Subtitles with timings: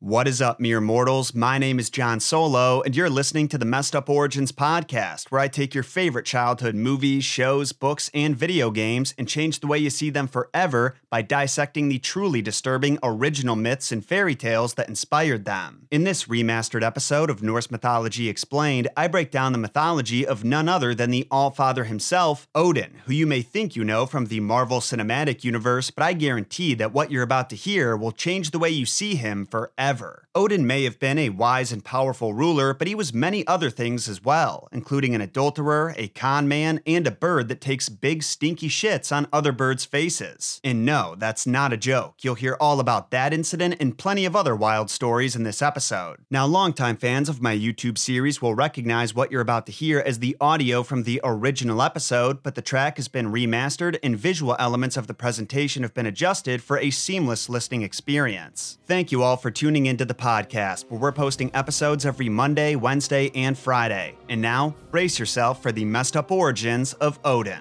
[0.00, 1.34] What is up, mere mortals?
[1.34, 5.40] My name is Jon Solo, and you're listening to the Messed Up Origins podcast, where
[5.40, 9.76] I take your favorite childhood movies, shows, books, and video games and change the way
[9.76, 14.88] you see them forever by dissecting the truly disturbing original myths and fairy tales that
[14.88, 15.88] inspired them.
[15.90, 20.68] In this remastered episode of Norse Mythology Explained, I break down the mythology of none
[20.68, 24.78] other than the Allfather himself, Odin, who you may think you know from the Marvel
[24.78, 28.70] Cinematic Universe, but I guarantee that what you're about to hear will change the way
[28.70, 30.28] you see him forever ever.
[30.34, 34.06] Odin may have been a wise and powerful ruler, but he was many other things
[34.06, 38.68] as well, including an adulterer, a con man, and a bird that takes big stinky
[38.68, 40.60] shits on other birds' faces.
[40.62, 42.16] And no, that's not a joke.
[42.20, 46.18] You'll hear all about that incident and plenty of other wild stories in this episode.
[46.30, 50.18] Now, longtime fans of my YouTube series will recognize what you're about to hear as
[50.18, 54.98] the audio from the original episode, but the track has been remastered and visual elements
[54.98, 58.76] of the presentation have been adjusted for a seamless listening experience.
[58.86, 63.30] Thank you all for tuning into the podcast, where we're posting episodes every Monday, Wednesday,
[63.34, 64.16] and Friday.
[64.28, 67.60] And now, brace yourself for the messed up origins of Odin.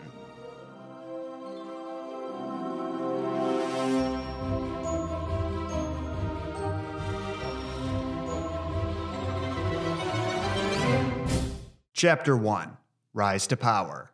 [11.98, 12.78] Chapter 1
[13.16, 14.12] Rise to Power.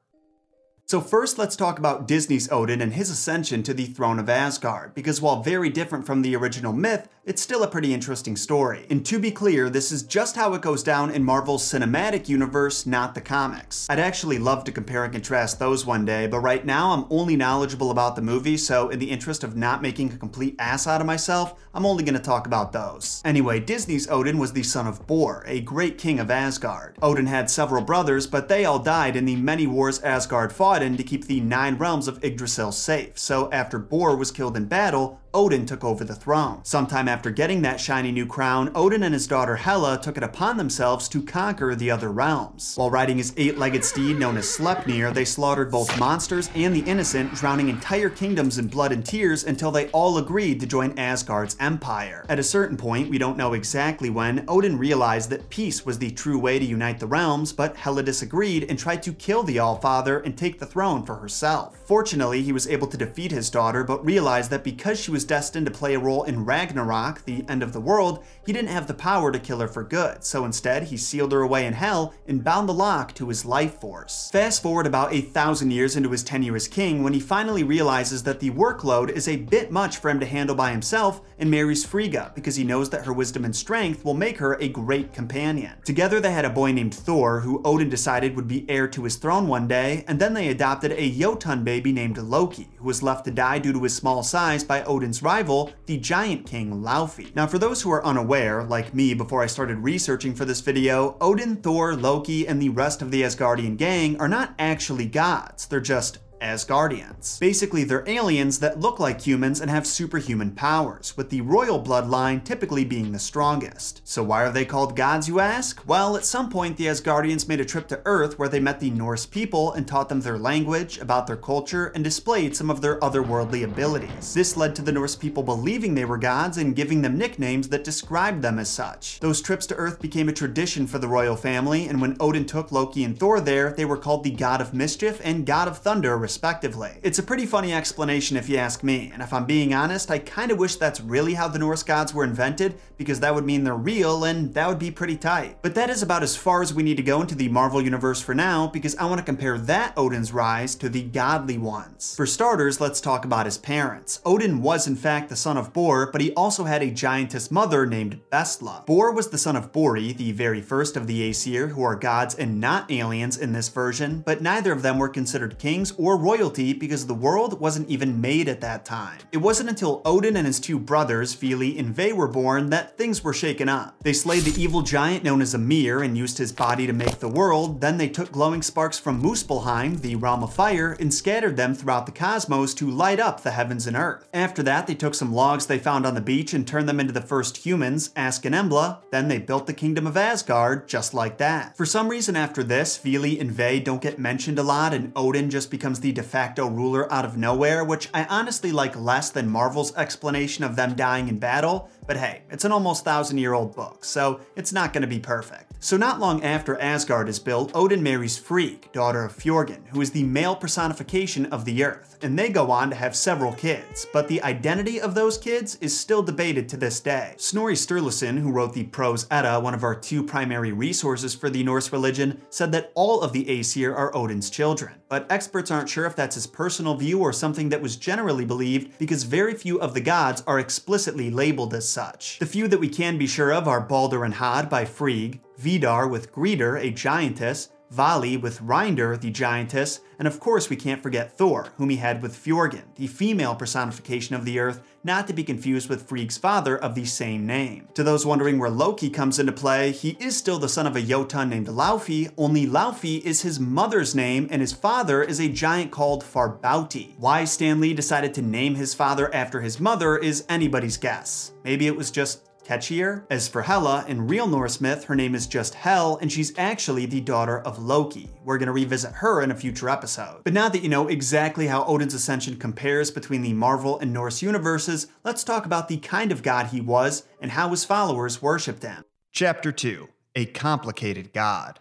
[0.86, 4.94] So, first, let's talk about Disney's Odin and his ascension to the throne of Asgard,
[4.94, 8.86] because while very different from the original myth, it's still a pretty interesting story.
[8.90, 12.86] And to be clear, this is just how it goes down in Marvel's cinematic universe,
[12.86, 13.88] not the comics.
[13.90, 17.36] I'd actually love to compare and contrast those one day, but right now I'm only
[17.36, 21.02] knowledgeable about the movie, so in the interest of not making a complete ass out
[21.02, 23.22] of myself, I'm only to talk about those.
[23.24, 26.98] Anyway, Disney's Odin was the son of Bor, a great king of Asgard.
[27.02, 30.98] Odin had several brothers, but they all died in the many wars Asgard fought in
[30.98, 33.18] to keep the nine realms of Yggdrasil safe.
[33.18, 36.60] So after Bor was killed in battle, Odin took over the throne.
[36.64, 40.58] Sometime after getting that shiny new crown, Odin and his daughter Hela took it upon
[40.58, 42.76] themselves to conquer the other realms.
[42.76, 47.34] While riding his eight-legged steed known as Sleipnir, they slaughtered both monsters and the innocent,
[47.34, 52.26] drowning entire kingdoms in blood and tears until they all agreed to join Asgard's empire.
[52.30, 56.12] At a certain point, we don't know exactly when, Odin realized that peace was the
[56.12, 60.24] true way to unite the realms, but Hela disagreed and tried to kill the Allfather
[60.24, 61.78] and take the throne for herself.
[61.86, 65.30] Fortunately, he was able to defeat his daughter, but realized that because she was was
[65.30, 68.88] destined to play a role in Ragnarok, the end of the world, he didn't have
[68.88, 72.14] the power to kill her for good, so instead he sealed her away in hell
[72.28, 74.30] and bound the lock to his life force.
[74.34, 78.24] Fast forward about a thousand years into his tenure as king when he finally realizes
[78.24, 81.86] that the workload is a bit much for him to handle by himself and marries
[81.86, 85.72] Frigga because he knows that her wisdom and strength will make her a great companion.
[85.86, 89.16] Together they had a boy named Thor who Odin decided would be heir to his
[89.16, 93.24] throne one day, and then they adopted a Jotun baby named Loki, who was left
[93.24, 97.36] to die due to his small size by Odin's rival, the giant king Laufey.
[97.36, 101.18] Now for those who are unaware, like me before I started researching for this video,
[101.22, 105.80] Odin, Thor, Loki, and the rest of the Asgardian gang are not actually gods, they're
[105.80, 107.40] just Asgardians.
[107.40, 112.44] Basically, they're aliens that look like humans and have superhuman powers, with the royal bloodline
[112.44, 114.02] typically being the strongest.
[114.04, 115.82] So why are they called gods, you ask?
[115.88, 118.90] Well, at some point, the Asgardians made a trip to Earth where they met the
[118.90, 123.00] Norse people and taught them their language, about their culture, and displayed some of their
[123.00, 124.34] otherworldly abilities.
[124.34, 127.86] This led to the Norse people believing they were gods and giving them nicknames that
[127.86, 129.20] described them as such.
[129.22, 132.72] Those trips to Earth became a tradition for the royal family, and when Odin took
[132.72, 136.18] Loki and Thor there, they were called the God of Mischief and God of Thunder,
[136.34, 136.90] respectively.
[137.04, 140.18] It's a pretty funny explanation if you ask me, and if I'm being honest, I
[140.18, 143.76] kinda wish that's really how the Norse gods were invented, because that would mean they're
[143.76, 145.58] real, and that would be pretty tight.
[145.62, 148.20] But that is about as far as we need to go into the Marvel Universe
[148.20, 152.16] for now, because I want to compare that Odin's rise to the godly ones.
[152.16, 154.20] For starters, let's talk about his parents.
[154.26, 157.86] Odin was in fact the son of Bor, but he also had a giantess mother
[157.86, 158.84] named Bestla.
[158.88, 162.34] Bor was the son of Bori, the very first of the Aesir, who are gods
[162.34, 166.74] and not aliens in this version, but neither of them were considered kings or royalty
[166.74, 169.20] because the world wasn't even made at that time.
[169.32, 173.24] It wasn't until Odin and his two brothers, Vili and Ve, were born that things
[173.24, 173.96] were shaken up.
[174.02, 177.28] They slayed the evil giant known as Ymir and used his body to make the
[177.28, 181.76] world, then they took glowing sparks from Muspelheim, the realm of fire, and scattered them
[181.76, 184.28] throughout the cosmos to light up the heavens and earth.
[184.34, 187.14] After that, they took some logs they found on the beach and turned them into
[187.14, 191.38] the first humans, Ask and Embla, then they built the kingdom of Asgard just like
[191.38, 191.76] that.
[191.76, 195.50] For some reason after this, Vili and Ve don't get mentioned a lot and Odin
[195.50, 199.50] just becomes the de facto ruler out of nowhere, which I honestly like less than
[199.50, 203.74] Marvel's explanation of them dying in battle, but hey, it's an almost thousand year old
[203.74, 205.72] book, so it's not going to be perfect.
[205.80, 210.12] So not long after Asgard is built, Odin marries Frigg, daughter of Fjorgyn, who is
[210.12, 214.30] the male personification of the earth, and they go on to have several kids, but
[214.30, 217.34] the identity of those kids is still debated to this day.
[217.38, 221.64] Snorri Sturluson, who wrote the Prose Edda, one of our two primary resources for the
[221.64, 226.06] Norse religion, said that all of the Aesir are Odin's children, but experts aren't sure
[226.08, 229.94] if that's his personal view or something that was generally believed because very few of
[229.94, 232.40] the gods are explicitly labeled as such.
[232.40, 236.08] The few that we can be sure of are Balder and Hod by Frigg, Vidar
[236.08, 241.38] with Gridr, a giantess, Vali with Rindr, the giantess, and of course we can't forget
[241.38, 245.44] Thor, whom he had with Fjorgyn, the female personification of the earth, not to be
[245.44, 247.88] confused with Frigg's father of the same name.
[247.94, 251.02] To those wondering where Loki comes into play, he is still the son of a
[251.02, 255.92] Jotun named Laufey, only Laufey is his mother's name and his father is a giant
[255.92, 257.14] called Farbauti.
[257.20, 261.52] Why Stan Lee decided to name his father after his mother is anybody's guess.
[261.64, 263.26] Maybe it was just catchier.
[263.30, 267.06] As for Hela, in real Norse myth, her name is just Hel, and she's actually
[267.06, 268.30] the daughter of Loki.
[268.44, 270.44] We're to revisit her in a future episode.
[270.44, 274.42] But now that you know exactly how Odin's ascension compares between the Marvel and Norse
[274.42, 278.84] universes, let's talk about the kind of god he was and how his followers worshipped
[278.84, 279.04] him.
[279.32, 281.80] Chapter 2 A Complicated God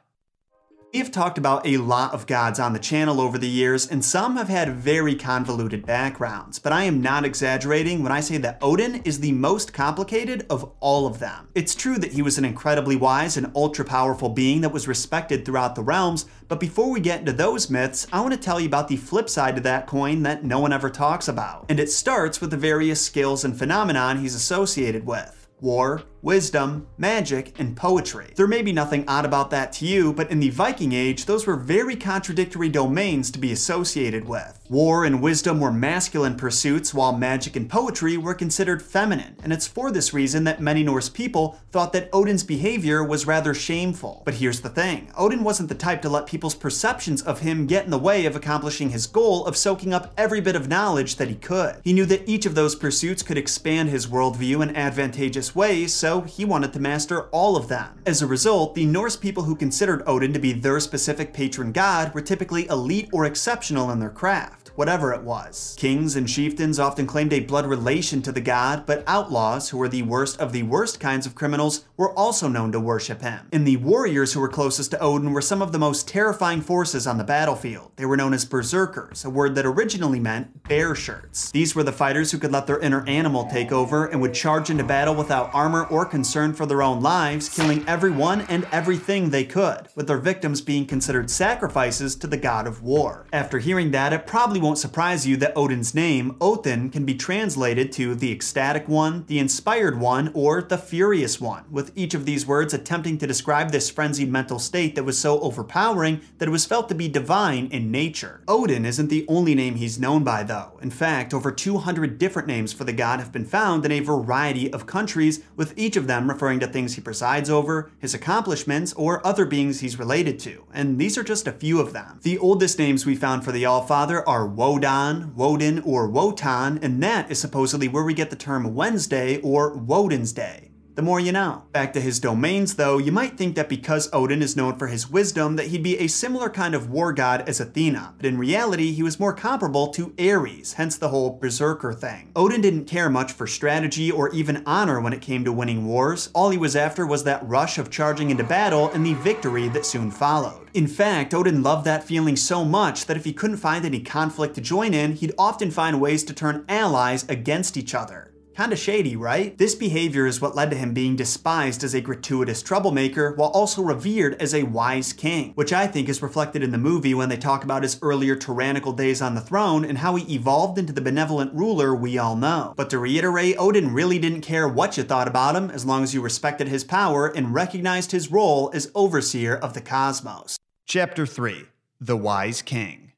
[0.94, 4.36] We've talked about a lot of gods on the channel over the years, and some
[4.36, 8.96] have had very convoluted backgrounds, but I am not exaggerating when I say that Odin
[8.96, 11.48] is the most complicated of all of them.
[11.54, 15.46] It's true that he was an incredibly wise and ultra powerful being that was respected
[15.46, 18.66] throughout the realms, but before we get into those myths, I want to tell you
[18.66, 21.64] about the flip side to that coin that no one ever talks about.
[21.70, 27.52] And it starts with the various skills and phenomenon he's associated with war, wisdom, magic,
[27.58, 28.32] and poetry.
[28.36, 31.46] There may be nothing odd about that to you, but in the Viking Age, those
[31.46, 34.60] were very contradictory domains to be associated with.
[34.68, 39.66] War and wisdom were masculine pursuits, while magic and poetry were considered feminine, and it's
[39.66, 44.22] for this reason that many Norse people thought that Odin's behavior was rather shameful.
[44.24, 47.84] But here's the thing Odin wasn't the type to let people's perceptions of him get
[47.84, 51.28] in the way of accomplishing his goal of soaking up every bit of knowledge that
[51.28, 51.76] he could.
[51.84, 56.11] He knew that each of those pursuits could expand his worldview in advantageous ways, so
[56.20, 58.02] he wanted to master all of them.
[58.06, 62.14] As a result, the Norse people who considered Odin to be their specific patron god
[62.14, 65.76] were typically elite or exceptional in their craft whatever it was.
[65.78, 69.88] Kings and chieftains often claimed a blood relation to the god, but outlaws, who were
[69.88, 73.48] the worst of the worst kinds of criminals, were also known to worship him.
[73.52, 77.06] And the warriors who were closest to Odin were some of the most terrifying forces
[77.06, 77.92] on the battlefield.
[77.96, 81.50] They were known as berserkers, a word that originally meant bear shirts.
[81.50, 84.70] These were the fighters who could let their inner animal take over and would charge
[84.70, 89.44] into battle without armor or concern for their own lives, killing everyone and everything they
[89.44, 93.26] could, with their victims being considered sacrifices to the god of war.
[93.32, 97.92] After hearing that, it probably won't surprise you that Odin's name, Othin, can be translated
[97.92, 102.46] to the ecstatic one, the inspired one, or the furious one, with each of these
[102.46, 106.64] words attempting to describe this frenzied mental state that was so overpowering that it was
[106.64, 108.42] felt to be divine in nature.
[108.48, 110.78] Odin isn't the only name he's known by, though.
[110.80, 114.72] In fact, over 200 different names for the god have been found in a variety
[114.72, 119.26] of countries, with each of them referring to things he presides over, his accomplishments, or
[119.26, 122.20] other beings he's related to, and these are just a few of them.
[122.22, 127.30] The oldest names we found for the Allfather are Wodan, Woden, or Wotan, and that
[127.30, 131.64] is supposedly where we get the term Wednesday or Woden's Day the more you know.
[131.72, 135.10] Back to his domains though, you might think that because Odin is known for his
[135.10, 138.92] wisdom that he'd be a similar kind of war god as Athena, but in reality
[138.92, 142.30] he was more comparable to Ares, hence the whole berserker thing.
[142.36, 146.30] Odin didn't care much for strategy or even honor when it came to winning wars,
[146.34, 149.86] all he was after was that rush of charging into battle and the victory that
[149.86, 150.68] soon followed.
[150.74, 154.54] In fact, Odin loved that feeling so much that if he couldn't find any conflict
[154.54, 158.31] to join in, he'd often find ways to turn allies against each other.
[158.54, 159.56] Kinda shady, right?
[159.56, 163.82] This behavior is what led to him being despised as a gratuitous troublemaker while also
[163.82, 167.38] revered as a wise king, which I think is reflected in the movie when they
[167.38, 171.00] talk about his earlier tyrannical days on the throne and how he evolved into the
[171.00, 172.74] benevolent ruler we all know.
[172.76, 176.12] But to reiterate, Odin really didn't care what you thought about him as long as
[176.12, 180.58] you respected his power and recognized his role as overseer of the cosmos.
[180.86, 181.64] Chapter 3
[182.00, 183.11] The Wise King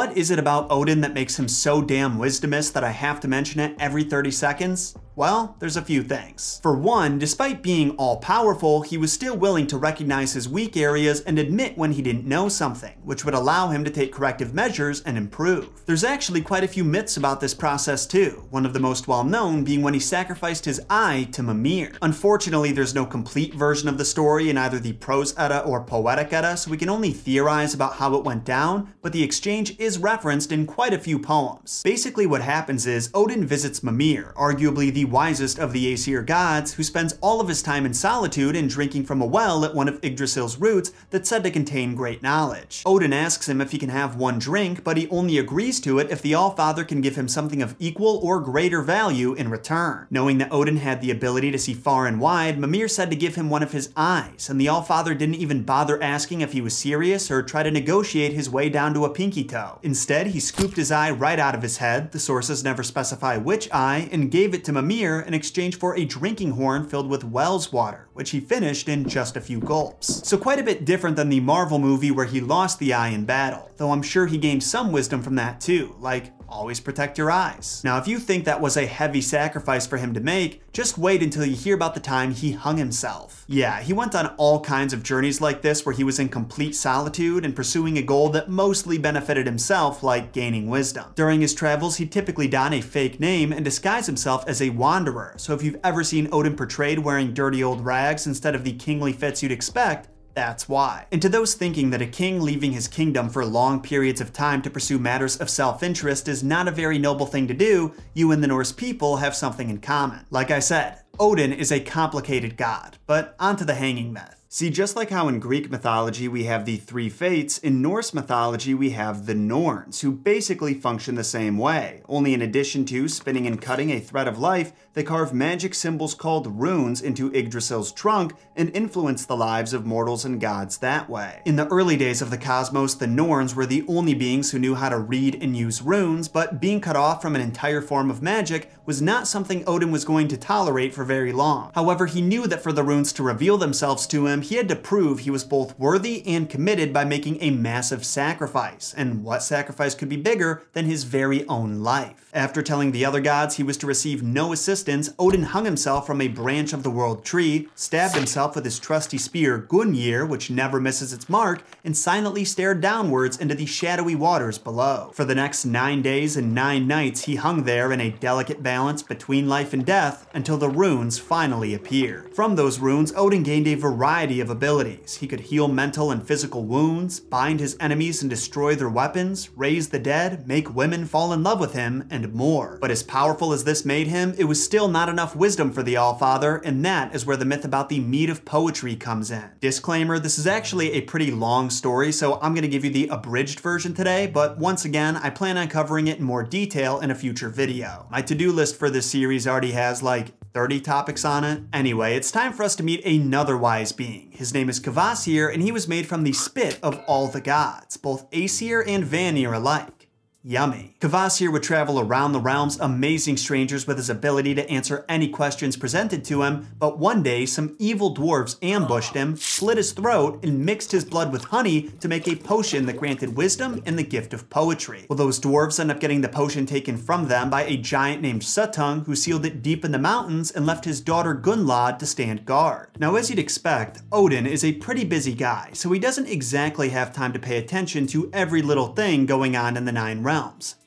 [0.00, 3.28] what is it about Odin that makes him so damn wisdomous that I have to
[3.28, 4.94] mention it every 30 seconds?
[5.16, 6.60] Well, there's a few things.
[6.62, 11.20] For one, despite being all powerful, he was still willing to recognize his weak areas
[11.22, 15.02] and admit when he didn't know something, which would allow him to take corrective measures
[15.02, 15.68] and improve.
[15.84, 19.24] There's actually quite a few myths about this process too, one of the most well
[19.24, 21.92] known being when he sacrificed his eye to Mimir.
[22.02, 26.32] Unfortunately, there's no complete version of the story in either the prose Edda or poetic
[26.32, 29.98] Edda, so we can only theorize about how it went down, but the exchange is
[29.98, 31.82] referenced in quite a few poems.
[31.82, 36.82] Basically, what happens is Odin visits Mimir, arguably the wisest of the Aesir gods, who
[36.82, 39.98] spends all of his time in solitude and drinking from a well at one of
[40.02, 42.82] Yggdrasil's roots that's said to contain great knowledge.
[42.86, 46.10] Odin asks him if he can have one drink, but he only agrees to it
[46.10, 50.06] if the Allfather can give him something of equal or greater value in return.
[50.10, 53.34] Knowing that Odin had the ability to see far and wide, Mimir said to give
[53.34, 56.76] him one of his eyes, and the Allfather didn't even bother asking if he was
[56.76, 59.78] serious or try to negotiate his way down to a pinky toe.
[59.82, 63.68] Instead, he scooped his eye right out of his head, the sources never specify which
[63.72, 67.72] eye, and gave it to Mimir in exchange for a drinking horn filled with Wells
[67.72, 70.28] water, which he finished in just a few gulps.
[70.28, 73.24] So quite a bit different than the Marvel movie where he lost the eye in
[73.24, 77.30] battle, though I'm sure he gained some wisdom from that too, like always protect your
[77.30, 77.80] eyes.
[77.84, 81.22] Now, if you think that was a heavy sacrifice for him to make, just wait
[81.22, 83.44] until you hear about the time he hung himself.
[83.48, 86.74] Yeah, he went on all kinds of journeys like this where he was in complete
[86.74, 91.12] solitude and pursuing a goal that mostly benefited himself, like gaining wisdom.
[91.14, 95.34] During his travels, he'd typically don a fake name and disguise himself as a wanderer,
[95.36, 99.12] so if you've ever seen Odin portrayed wearing dirty old rags instead of the kingly
[99.12, 101.06] fits you'd expect, that's why.
[101.12, 104.62] And to those thinking that a king leaving his kingdom for long periods of time
[104.62, 108.32] to pursue matters of self interest is not a very noble thing to do, you
[108.32, 110.26] and the Norse people have something in common.
[110.30, 114.40] Like I said, Odin is a complicated god, but onto the hanging myth.
[114.52, 118.74] See, just like how in Greek mythology we have the three fates, in Norse mythology
[118.74, 122.02] we have the Norns, who basically function the same way.
[122.08, 126.14] Only in addition to spinning and cutting a thread of life, they carve magic symbols
[126.14, 131.42] called runes into Yggdrasil's trunk and influence the lives of mortals and gods that way.
[131.44, 134.74] In the early days of the cosmos, the Norns were the only beings who knew
[134.74, 138.20] how to read and use runes, but being cut off from an entire form of
[138.20, 141.70] magic was not something Odin was going to tolerate for very long.
[141.74, 144.76] However, he knew that for the runes to reveal themselves to him, he had to
[144.76, 148.92] prove he was both worthy and committed by making a massive sacrifice.
[148.96, 152.28] And what sacrifice could be bigger than his very own life?
[152.34, 154.79] After telling the other gods he was to receive no assistance,
[155.18, 159.18] Odin hung himself from a branch of the world tree, stabbed himself with his trusty
[159.18, 164.58] spear Gungnir, which never misses its mark, and silently stared downwards into the shadowy waters
[164.58, 165.10] below.
[165.14, 169.02] For the next nine days and nine nights, he hung there in a delicate balance
[169.02, 172.34] between life and death until the runes finally appeared.
[172.34, 175.16] From those runes, Odin gained a variety of abilities.
[175.16, 179.88] He could heal mental and physical wounds, bind his enemies and destroy their weapons, raise
[179.88, 182.78] the dead, make women fall in love with him, and more.
[182.80, 185.96] But as powerful as this made him, it was still not enough wisdom for the
[185.96, 189.50] Allfather, and that is where the myth about the mead of poetry comes in.
[189.60, 193.08] Disclaimer, this is actually a pretty long story, so I'm going to give you the
[193.08, 197.10] abridged version today, but once again, I plan on covering it in more detail in
[197.10, 198.06] a future video.
[198.12, 201.64] My to-do list for this series already has like 30 topics on it.
[201.72, 204.30] Anyway, it's time for us to meet another wise being.
[204.30, 207.96] His name is Kvasir, and he was made from the spit of all the gods,
[207.96, 209.99] both Aesir and Vanir alike.
[210.42, 210.96] Yummy.
[211.00, 215.76] Kvasir would travel around the realms amazing strangers with his ability to answer any questions
[215.76, 220.64] presented to him, but one day some evil dwarves ambushed him, slit his throat, and
[220.64, 224.32] mixed his blood with honey to make a potion that granted wisdom and the gift
[224.32, 225.04] of poetry.
[225.10, 228.40] Well, those dwarves end up getting the potion taken from them by a giant named
[228.40, 232.46] Suttung who sealed it deep in the mountains and left his daughter Gunnlod to stand
[232.46, 232.88] guard.
[232.98, 237.12] Now, as you'd expect, Odin is a pretty busy guy, so he doesn't exactly have
[237.12, 240.29] time to pay attention to every little thing going on in the Nine realms.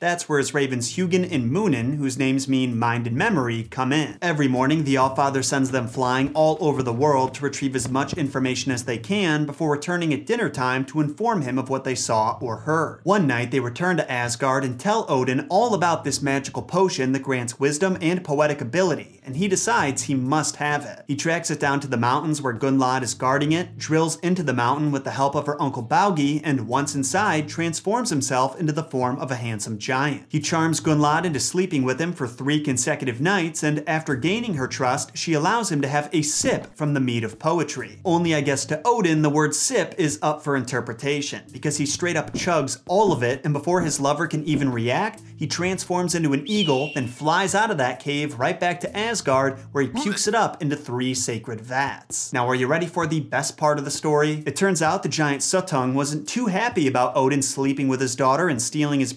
[0.00, 4.16] That's where his ravens Hugin and Munin, whose names mean mind and memory, come in.
[4.22, 8.14] Every morning, the Allfather sends them flying all over the world to retrieve as much
[8.14, 11.94] information as they can before returning at dinner time to inform him of what they
[11.94, 13.00] saw or heard.
[13.02, 17.22] One night, they return to Asgard and tell Odin all about this magical potion that
[17.22, 21.04] grants wisdom and poetic ability, and he decides he must have it.
[21.06, 24.54] He tracks it down to the mountains where Gunnlod is guarding it, drills into the
[24.54, 28.82] mountain with the help of her uncle Baugi, and once inside, transforms himself into the
[28.82, 30.24] form of a a handsome giant.
[30.30, 34.66] He charms Gunnlod into sleeping with him for three consecutive nights, and after gaining her
[34.66, 37.98] trust, she allows him to have a sip from the mead of poetry.
[38.04, 42.16] Only, I guess, to Odin, the word sip is up for interpretation, because he straight
[42.16, 46.32] up chugs all of it, and before his lover can even react, he transforms into
[46.32, 50.28] an eagle, then flies out of that cave right back to Asgard, where he pukes
[50.28, 52.32] it up into three sacred vats.
[52.32, 54.42] Now, are you ready for the best part of the story?
[54.46, 58.48] It turns out the giant Suttung wasn't too happy about Odin sleeping with his daughter
[58.48, 59.12] and stealing his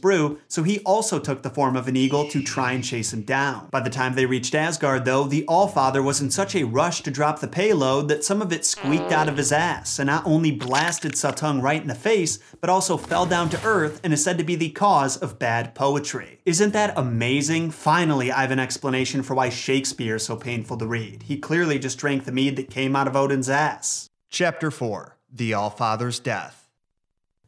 [0.47, 3.67] so he also took the form of an eagle to try and chase him down.
[3.71, 7.11] By the time they reached Asgard, though, the Allfather was in such a rush to
[7.11, 10.51] drop the payload that some of it squeaked out of his ass, and not only
[10.51, 14.37] blasted Suttung right in the face, but also fell down to Earth and is said
[14.37, 16.39] to be the cause of bad poetry.
[16.45, 17.71] Isn't that amazing?
[17.71, 21.23] Finally, I have an explanation for why Shakespeare is so painful to read.
[21.23, 24.09] He clearly just drank the mead that came out of Odin's ass.
[24.29, 26.66] Chapter 4 The Allfather's Death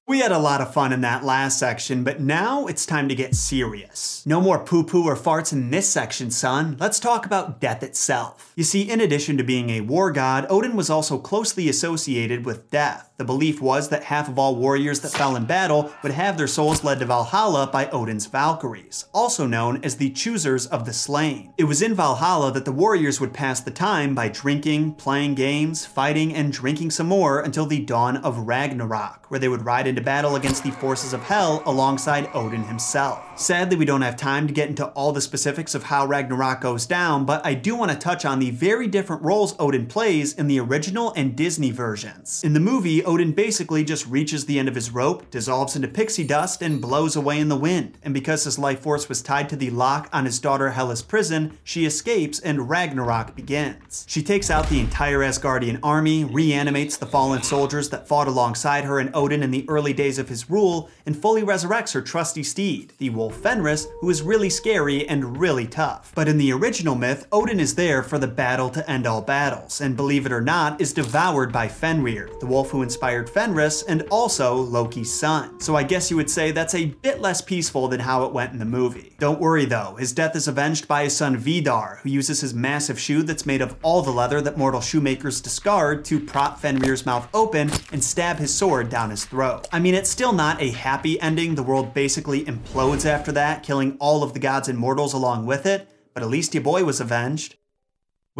[0.09, 3.13] we had a lot of fun in that last section, but now it's time to
[3.13, 4.25] get serious.
[4.25, 6.75] No more poo poo or farts in this section, son.
[6.79, 8.51] Let's talk about death itself.
[8.55, 12.71] You see, in addition to being a war god, Odin was also closely associated with
[12.71, 13.08] death.
[13.19, 16.47] The belief was that half of all warriors that fell in battle would have their
[16.47, 21.53] souls led to Valhalla by Odin's Valkyries, also known as the Choosers of the Slain.
[21.57, 25.85] It was in Valhalla that the warriors would pass the time by drinking, playing games,
[25.85, 30.01] fighting, and drinking some more until the dawn of Ragnarok, where they would ride into
[30.01, 33.28] battle against the forces of Hell alongside Odin himself.
[33.39, 36.85] Sadly, we don't have time to get into all the specifics of how Ragnarok goes
[36.85, 40.47] down, but I do want to touch on the very different roles Odin plays in
[40.47, 42.43] the original and Disney versions.
[42.43, 46.25] In the movie, Odin basically just reaches the end of his rope, dissolves into pixie
[46.25, 47.97] dust, and blows away in the wind.
[48.03, 51.57] And because his life force was tied to the lock on his daughter Hela's prison,
[51.63, 54.03] she escapes and Ragnarok begins.
[54.09, 58.99] She takes out the entire Asgardian army, reanimates the fallen soldiers that fought alongside her
[58.99, 62.91] and Odin in the early days of his rule, and fully resurrects her trusty steed,
[62.97, 66.11] the wolf Fenris, who is really scary and really tough.
[66.15, 69.81] But in the original myth, Odin is there for the battle to end all battles,
[69.81, 74.03] and believe it or not, is devoured by Fenrir, the wolf who inspired Fenris and
[74.11, 75.59] also Loki's son.
[75.59, 78.53] So I guess you would say that's a bit less peaceful than how it went
[78.53, 79.15] in the movie.
[79.19, 82.99] Don't worry though, his death is avenged by his son Vidar, who uses his massive
[82.99, 87.27] shoe that's made of all the leather that mortal shoemakers discard to prop Fenrir's mouth
[87.33, 89.67] open and stab his sword down his throat.
[89.71, 93.97] I mean, it's still not a happy ending, the world basically implodes after that, killing
[93.99, 97.01] all of the gods and mortals along with it, but at least your boy was
[97.01, 97.57] avenged.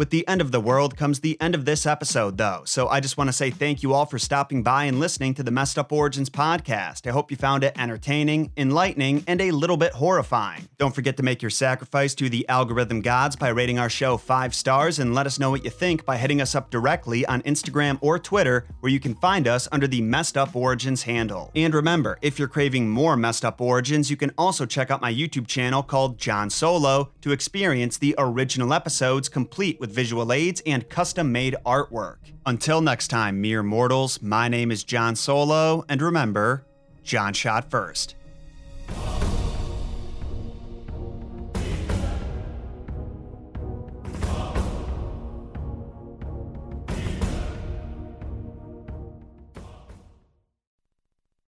[0.00, 2.62] With the end of the world comes the end of this episode, though.
[2.64, 5.42] So I just want to say thank you all for stopping by and listening to
[5.42, 7.06] the Messed Up Origins podcast.
[7.06, 10.70] I hope you found it entertaining, enlightening, and a little bit horrifying.
[10.78, 14.54] Don't forget to make your sacrifice to the algorithm gods by rating our show five
[14.54, 17.98] stars and let us know what you think by hitting us up directly on Instagram
[18.00, 21.50] or Twitter, where you can find us under the Messed Up Origins handle.
[21.54, 25.12] And remember, if you're craving more Messed Up Origins, you can also check out my
[25.12, 30.62] YouTube channel called Jon Solo to experience the original episodes complete with with visual aids
[30.66, 32.18] and custom made artwork.
[32.46, 36.64] Until next time, mere mortals, my name is Jon Solo, and remember,
[37.02, 38.14] Jon shot first.